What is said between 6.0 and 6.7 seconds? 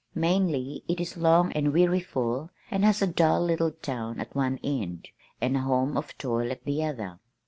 toil at